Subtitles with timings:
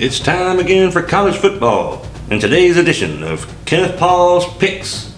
[0.00, 5.14] It's time again for college football and today's edition of Kenneth Paul's Picks.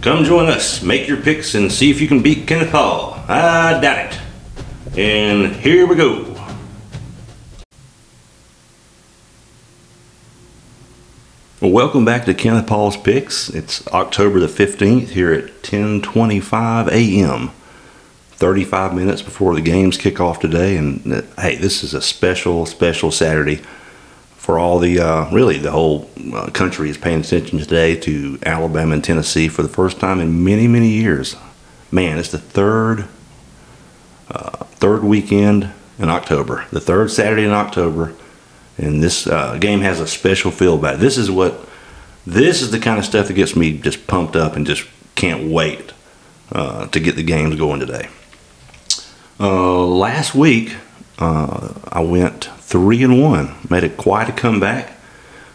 [0.00, 3.14] Come join us, make your picks, and see if you can beat Kenneth Paul.
[3.28, 4.98] I doubt it.
[4.98, 6.34] And here we go.
[11.60, 13.48] Well, welcome back to Kenneth Paul's Picks.
[13.50, 17.52] It's October the 15th here at 10:25 a.m.
[18.36, 20.76] 35 minutes before the games kick off today.
[20.76, 23.62] And uh, hey, this is a special, special Saturday
[24.36, 28.92] for all the, uh, really, the whole uh, country is paying attention today to Alabama
[28.92, 31.34] and Tennessee for the first time in many, many years.
[31.90, 33.08] Man, it's the third,
[34.28, 38.14] uh, third weekend in October, the third Saturday in October.
[38.76, 41.00] And this uh, game has a special feel about it.
[41.00, 41.58] This is what,
[42.26, 45.50] this is the kind of stuff that gets me just pumped up and just can't
[45.50, 45.94] wait
[46.52, 48.08] uh, to get the games going today.
[49.38, 50.76] Uh, last week,
[51.18, 54.92] uh, I went three and one, made it quite a comeback.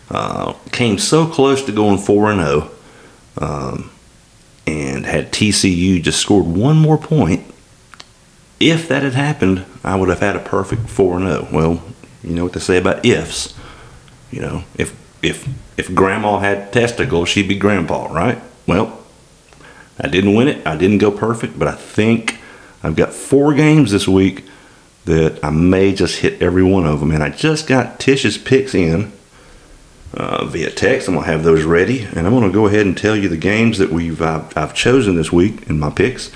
[0.10, 2.72] Uh, came so close to going four and zero,
[3.40, 3.92] oh, um,
[4.68, 7.46] and had TCU just scored one more point.
[8.60, 11.48] If that had happened, I would have had a perfect four and zero.
[11.50, 11.56] Oh.
[11.56, 11.84] Well,
[12.24, 13.58] you know what they say about ifs.
[14.32, 18.40] You know, if if if Grandma had testicles, she'd be Grandpa, right?
[18.68, 19.00] Well,
[20.00, 20.68] I didn't win it.
[20.68, 22.41] I didn't go perfect, but I think
[22.84, 24.46] I've got four games this week
[25.06, 27.12] that I may just hit every one of them.
[27.12, 29.12] And I just got Tish's picks in
[30.14, 31.08] uh, via text.
[31.08, 32.04] I'm going to have those ready.
[32.04, 34.74] And I'm going to go ahead and tell you the games that we've I've, I've
[34.74, 36.32] chosen this week in my picks.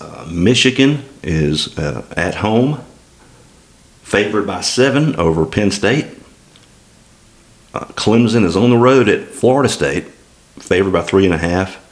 [0.00, 2.84] Uh, Michigan is uh, at home,
[4.02, 6.06] favored by seven over Penn State.
[7.74, 10.04] Uh, Clemson is on the road at Florida State,
[10.58, 11.84] favored by three and a half.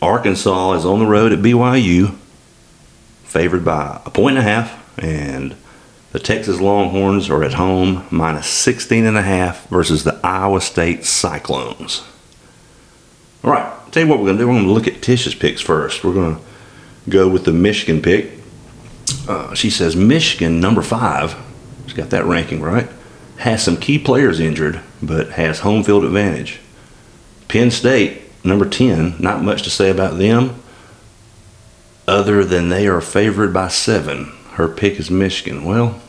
[0.00, 2.16] Arkansas is on the road at BYU,
[3.28, 5.54] favored by a point and a half, and
[6.12, 11.04] the Texas Longhorns are at home minus 16 and a half versus the Iowa State
[11.04, 12.02] Cyclones.
[13.44, 14.48] All right, I'll tell you what we're going to do.
[14.48, 16.02] We're going to look at Tish's picks first.
[16.02, 16.42] We're going to
[17.10, 18.32] go with the Michigan pick.
[19.28, 21.36] Uh, she says Michigan, number five,
[21.84, 22.88] she's got that ranking right,
[23.36, 26.60] has some key players injured, but has home field advantage.
[27.46, 30.62] Penn State, number 10, not much to say about them
[32.08, 34.32] other than they are favored by seven.
[34.52, 35.64] Her pick is Michigan.
[35.64, 36.00] Well,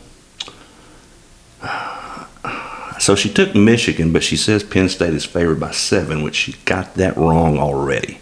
[2.99, 6.53] so she took Michigan, but she says Penn State is favored by seven, which she
[6.65, 8.19] got that wrong already.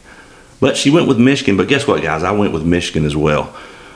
[0.59, 1.55] But she went with Michigan.
[1.55, 2.23] But guess what, guys?
[2.23, 3.55] I went with Michigan as well.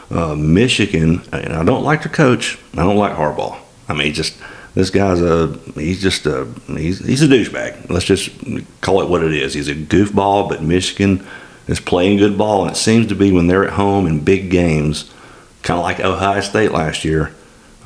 [0.10, 2.60] Uh, Michigan, and I don't like their coach.
[2.74, 3.58] I don't like Harbaugh.
[3.88, 4.38] I mean, just
[4.76, 7.90] this guy's a he's just a he's he's a douchebag.
[7.90, 8.30] Let's just
[8.82, 9.54] call it what it is.
[9.54, 10.50] He's a goofball.
[10.50, 11.26] But Michigan
[11.68, 14.50] is playing good ball, and it seems to be when they're at home in big
[14.50, 15.12] games,
[15.64, 17.34] kind of like Ohio State last year,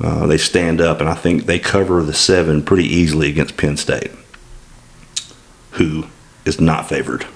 [0.00, 3.76] uh, they stand up, and I think they cover the seven pretty easily against Penn
[3.76, 4.10] State,
[5.72, 6.06] who
[6.44, 7.26] is not favored,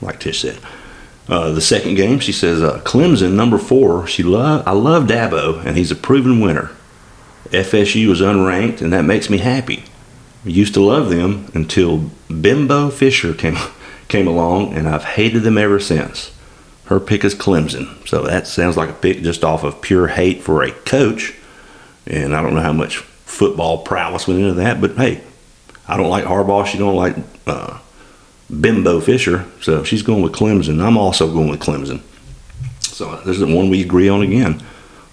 [0.00, 0.58] like Tish said.
[1.28, 4.06] Uh, the second game, she says uh, Clemson, number four.
[4.06, 6.70] She love I love Dabo, and he's a proven winner.
[7.50, 9.84] FSU is unranked, and that makes me happy.
[10.44, 13.56] Used to love them until Bimbo Fisher came
[14.10, 16.32] came along, and I've hated them ever since.
[16.86, 20.42] Her pick is Clemson, so that sounds like a pick just off of pure hate
[20.42, 21.34] for a coach.
[22.06, 25.22] And I don't know how much football prowess went into that, but hey,
[25.86, 26.66] I don't like Harbaugh.
[26.66, 27.16] She don't like
[27.46, 27.78] uh,
[28.60, 30.84] Bimbo Fisher, so she's going with Clemson.
[30.84, 32.00] I'm also going with Clemson.
[32.80, 34.62] So there's the one we agree on again.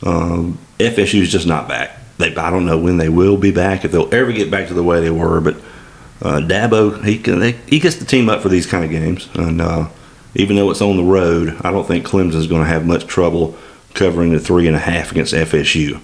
[0.03, 1.91] Um, FSU is just not back.
[2.17, 4.73] They, I don't know when they will be back, if they'll ever get back to
[4.73, 5.55] the way they were, but
[6.21, 9.29] uh, Dabo, he can, they, he gets the team up for these kind of games,
[9.35, 9.89] and uh,
[10.35, 13.55] even though it's on the road, I don't think Clemson's going to have much trouble
[13.93, 16.01] covering the three and a half against FSU.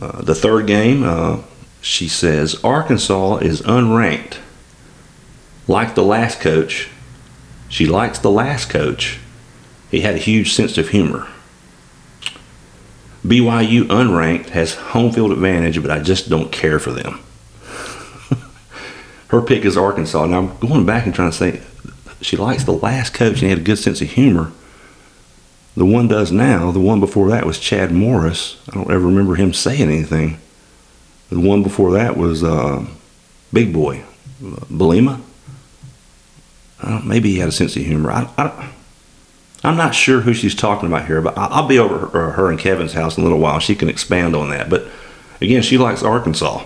[0.00, 1.42] Uh, the third game, uh,
[1.80, 4.38] she says Arkansas is unranked.
[5.68, 6.88] Like the last coach,
[7.68, 9.18] she likes the last coach.
[9.90, 11.28] He had a huge sense of humor.
[13.24, 17.20] BYU unranked has home field advantage, but I just don't care for them
[19.28, 20.26] her pick is Arkansas.
[20.26, 21.62] Now I'm going back and trying to say
[22.20, 24.52] she likes the last coach and he had a good sense of humor.
[25.76, 26.72] The one does now.
[26.72, 28.60] The one before that was Chad Morris.
[28.68, 30.40] I don't ever remember him saying anything.
[31.30, 32.84] The one before that was uh,
[33.52, 34.02] Big Boy,
[36.80, 38.10] uh, maybe he had a sense of humor.
[38.10, 38.72] I, I,
[39.62, 42.58] I'm not sure who she's talking about here, but I'll be over her, her and
[42.58, 43.58] Kevin's house in a little while.
[43.58, 44.70] She can expand on that.
[44.70, 44.86] But
[45.40, 46.64] again, she likes Arkansas.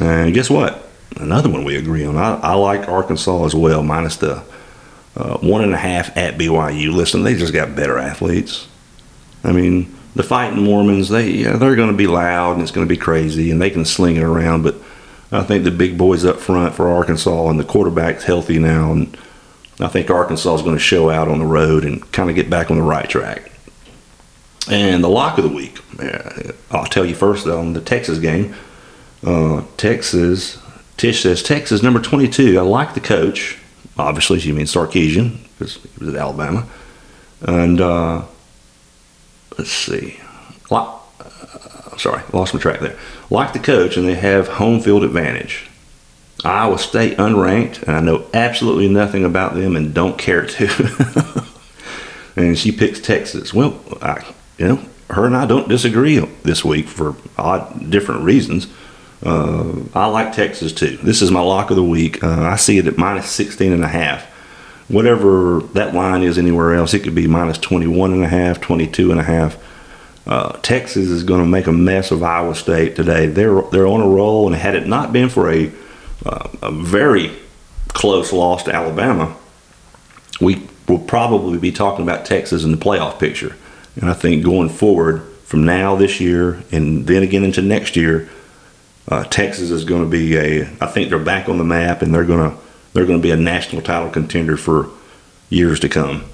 [0.00, 0.88] And guess what?
[1.16, 2.16] Another one we agree on.
[2.16, 4.44] I, I like Arkansas as well, minus the
[5.16, 6.92] uh, one and a half at BYU.
[6.92, 8.66] Listen, they just got better athletes.
[9.44, 12.86] I mean, the fighting Mormons, they yeah, they're going to be loud and it's going
[12.86, 14.62] to be crazy and they can sling it around.
[14.62, 14.76] But
[15.30, 19.16] I think the big boys up front for Arkansas and the quarterback's healthy now, and
[19.80, 22.50] I think Arkansas is going to show out on the road and kind of get
[22.50, 23.50] back on the right track.
[24.70, 25.78] And the lock of the week,
[26.70, 28.54] I'll tell you first on the Texas game.
[29.24, 30.58] Uh, Texas,
[31.02, 32.56] Tish says Texas number 22.
[32.56, 33.58] I like the coach.
[33.98, 36.64] Obviously, she means Sarkisian because he was at Alabama.
[37.40, 38.22] And uh,
[39.58, 40.20] let's see.
[40.70, 40.86] Like,
[41.18, 42.96] uh, sorry, lost my track there.
[43.30, 45.68] Like the coach, and they have home field advantage.
[46.44, 51.44] Iowa State unranked, and I know absolutely nothing about them and don't care to.
[52.36, 53.52] and she picks Texas.
[53.52, 54.24] Well, I,
[54.56, 58.68] you know, her and I don't disagree this week for odd, different reasons.
[59.22, 60.96] Uh, I like Texas too.
[60.98, 62.22] This is my lock of the week.
[62.22, 64.24] Uh, I see it at minus 16 and a half.
[64.88, 69.10] Whatever that line is anywhere else, it could be minus 21 and a half, 22
[69.10, 69.56] and a half.
[70.26, 73.26] Uh, Texas is going to make a mess of Iowa State today.
[73.26, 75.72] They're they're on a roll, and had it not been for a
[76.24, 77.32] uh, a very
[77.88, 79.36] close loss to Alabama,
[80.40, 83.56] we will probably be talking about Texas in the playoff picture.
[83.96, 88.28] And I think going forward from now this year and then again into next year,
[89.08, 90.62] uh, Texas is going to be a.
[90.80, 92.56] I think they're back on the map, and they're going to
[92.92, 94.90] they're going to be a national title contender for
[95.48, 96.24] years to come.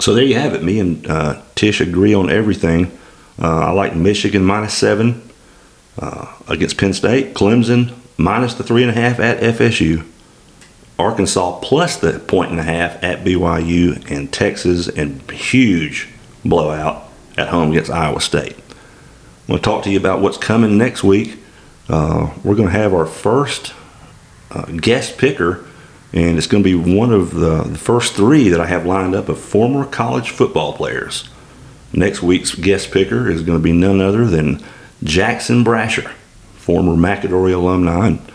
[0.00, 0.62] So there you have it.
[0.62, 2.96] Me and uh, Tish agree on everything.
[3.40, 5.22] Uh, I like Michigan minus seven
[5.98, 7.34] uh, against Penn State.
[7.34, 10.06] Clemson minus the three and a half at FSU.
[10.98, 16.08] Arkansas plus the point and a half at BYU and Texas and huge
[16.44, 18.56] blowout at home against Iowa State.
[18.56, 21.38] I'm going to talk to you about what's coming next week.
[21.88, 23.74] Uh, we're going to have our first
[24.50, 25.64] uh, guest picker,
[26.12, 29.14] and it's going to be one of the, the, first three that I have lined
[29.14, 31.28] up of former college football players.
[31.92, 34.62] Next week's guest picker is going to be none other than
[35.02, 36.10] Jackson Brasher,
[36.56, 38.32] former McAdory alumni and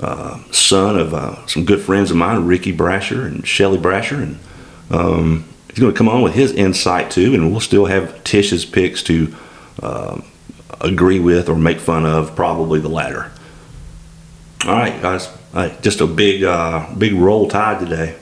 [0.00, 4.38] uh, son of uh, some good friends of mine, Ricky Brasher and Shelly Brasher, and
[4.90, 8.64] um, he's going to come on with his insight too, and we'll still have Tish's
[8.64, 9.34] picks to
[9.82, 10.20] uh,
[10.80, 13.30] agree with or make fun of, probably the latter.
[14.66, 15.28] All right, guys,
[15.80, 18.16] just a big, uh, big roll tide today,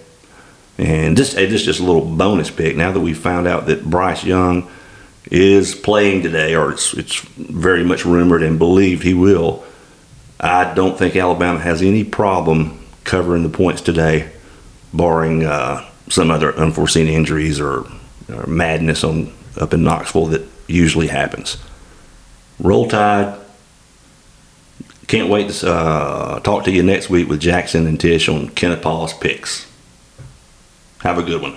[0.76, 2.76] and just this just a little bonus pick.
[2.76, 4.70] Now that we found out that Bryce Young
[5.31, 9.64] is playing today, or it's it's very much rumored and believed he will.
[10.40, 14.31] I don't think Alabama has any problem covering the points today,
[14.93, 17.84] barring uh, some other unforeseen injuries or,
[18.32, 21.56] or, madness on up in Knoxville that usually happens.
[22.60, 23.38] Roll Tide.
[25.06, 28.82] Can't wait to uh, talk to you next week with Jackson and Tish on Kenneth
[28.82, 29.66] Paul's picks.
[31.00, 31.56] Have a good one.